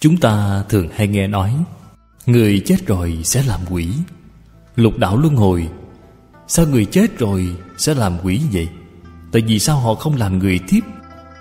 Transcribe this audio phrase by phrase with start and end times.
[0.00, 1.54] Chúng ta thường hay nghe nói,
[2.26, 3.88] Người chết rồi sẽ làm quỷ.
[4.76, 5.68] Lục đạo luân hồi,
[6.48, 8.68] Sao người chết rồi sẽ làm quỷ vậy?
[9.32, 10.80] Tại vì sao họ không làm người tiếp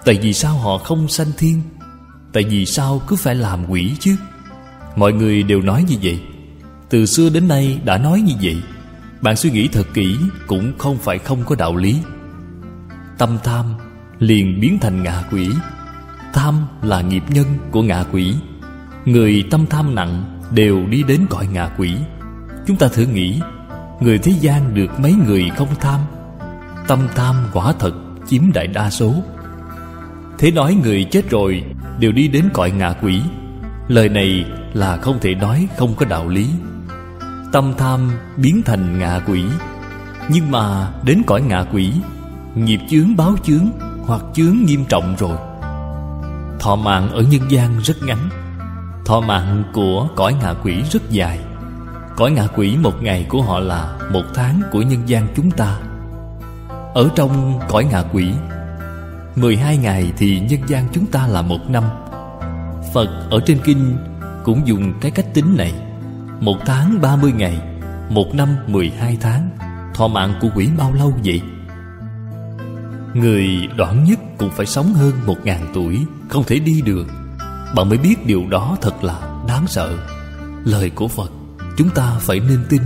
[0.06, 1.62] Tại vì sao họ không sanh thiên?
[2.34, 4.16] Tại vì sao cứ phải làm quỷ chứ?
[4.96, 6.22] Mọi người đều nói như vậy.
[6.90, 8.58] Từ xưa đến nay đã nói như vậy.
[9.22, 11.98] Bạn suy nghĩ thật kỹ Cũng không phải không có đạo lý.
[13.18, 13.66] Tâm tham
[14.20, 15.50] liền biến thành ngạ quỷ.
[16.34, 18.34] Tham là nghiệp nhân của ngạ quỷ.
[19.06, 21.96] Người tâm tham nặng đều đi đến cõi ngạ quỷ.
[22.68, 23.42] Chúng ta thử nghĩ,
[24.00, 26.00] Người thế gian được mấy người không tham?
[26.88, 27.94] Tâm tham quả thật
[28.28, 29.14] chiếm đại đa số.
[30.38, 31.64] Thế nói người chết rồi
[32.00, 33.22] Đều đi đến cõi ngạ quỷ.
[33.88, 36.50] Lời này là không thể nói không có đạo lý.
[37.52, 39.44] Tâm tham biến thành ngạ quỷ.
[40.30, 41.94] Nhưng mà đến cõi ngạ quỷ,
[42.56, 43.66] Nghiệp chướng báo chướng
[44.06, 45.38] Hoặc chướng nghiêm trọng rồi.
[46.60, 48.30] Thọ mạng ở nhân gian rất ngắn.
[49.06, 51.40] Thọ mạng của cõi ngạ quỷ rất dài.
[52.18, 55.78] Cõi ngạ quỷ một ngày của họ là Một tháng của nhân gian chúng ta.
[56.94, 58.34] Ở trong cõi ngạ quỷ
[59.36, 61.84] 12 ngày thì nhân gian chúng ta là một năm.
[62.94, 63.98] Phật ở trên kinh
[64.44, 65.74] cũng dùng cái cách tính này.
[66.40, 67.62] Một tháng 30 ngày,
[68.10, 69.50] Một năm 12 tháng.
[69.94, 71.42] Thọ mạng của quỷ bao lâu vậy?
[73.14, 73.48] Người
[73.78, 77.08] đoạn nhất cũng phải sống hơn một ngàn tuổi, Không thể đi được
[77.76, 79.98] bạn mới biết điều đó thật là đáng sợ.
[80.66, 81.32] Lời của Phật,
[81.78, 82.82] Chúng ta phải nên tin.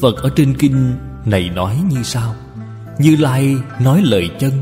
[0.00, 2.34] Phật ở trên kinh này nói như sau.
[2.98, 4.52] Như Lai nói lời chân,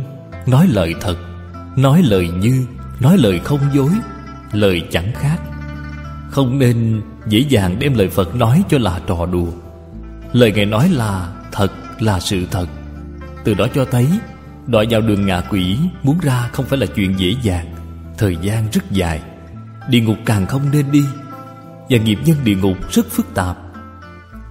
[0.46, 1.16] Nói lời thật,
[1.76, 2.66] Nói lời như,
[3.00, 3.90] Nói lời không dối,
[4.52, 5.38] Lời chẳng khác.
[6.30, 9.48] Không nên dễ dàng đem lời Phật nói cho là trò đùa.
[10.32, 12.66] Lời Ngài nói là thật, là sự thật.
[13.44, 14.06] Từ đó cho thấy,
[14.66, 17.81] Đọa vào đường ngạ quỷ Muốn ra không phải là chuyện dễ dàng.
[18.18, 19.22] Thời gian rất dài.
[19.88, 21.04] Địa ngục càng không nên đi.
[21.90, 23.58] Và nghiệp nhân địa ngục rất phức tạp.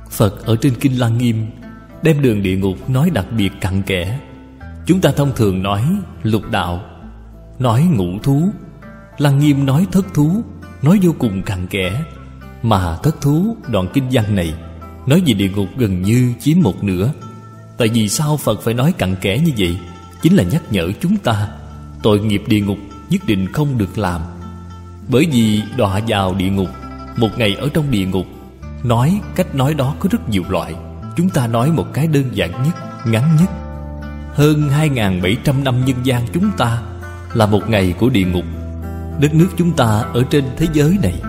[0.10, 1.48] Phật ở trên Kinh Lăng Nghiêm
[2.02, 4.20] Đem đường địa ngục nói đặc biệt cặn kẽ.
[4.86, 5.84] Chúng ta thông thường nói
[6.24, 6.82] lục đạo,
[7.60, 8.50] Nói ngũ thú.
[9.18, 10.44] Lăng Nghiêm nói thất thú,
[10.82, 12.04] Nói vô cùng cặn kẽ.
[12.64, 14.54] Mà thất thú, đoạn kinh văn này
[15.06, 17.12] Nói về địa ngục gần như chiếm một nửa.
[17.78, 19.78] Tại vì sao Phật phải nói cặn kẽ như vậy?
[20.22, 21.48] Chính là nhắc nhở chúng ta
[22.04, 22.78] Tội nghiệp địa ngục
[23.12, 24.22] nhất định không được làm.
[25.08, 26.70] Bởi vì đọa vào địa ngục,
[27.18, 28.26] Một ngày ở trong địa ngục,
[28.84, 30.76] Nói cách nói đó có rất nhiều loại,
[31.18, 33.50] Chúng ta nói một cái đơn giản nhất, Ngắn nhất.
[34.34, 36.82] Hơn 2.700 năm nhân gian chúng ta
[37.34, 38.46] Là một ngày của địa ngục.
[39.20, 41.22] Đất nước chúng ta ở trên thế giới này,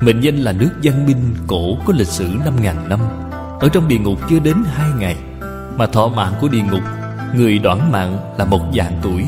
[0.00, 3.00] Mệnh danh là nước văn minh cổ có lịch sử 5.000 năm.
[3.60, 5.16] Ở trong địa ngục chưa đến hai ngày
[5.76, 6.82] Mà thọ mạng của địa ngục,
[7.34, 9.24] Người đoạn mạng là một vạn tuổi.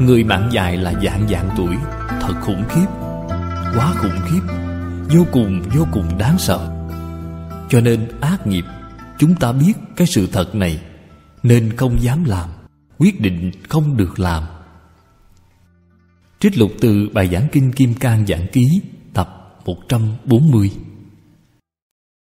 [0.00, 1.76] Người mạng dài là dạng dạng tuổi,
[2.20, 2.86] Thật khủng khiếp,
[3.74, 4.40] Quá khủng khiếp,
[5.16, 6.86] Vô cùng vô cùng đáng sợ.
[7.68, 8.64] Cho nên ác nghiệp,
[9.18, 10.80] Chúng ta biết cái sự thật này,
[11.42, 12.48] Nên không dám làm,
[12.98, 14.44] Quyết định không được làm.
[16.40, 18.80] Trích lục từ bài giảng kinh Kim Cang Giảng Ký,
[19.14, 20.70] Tập 140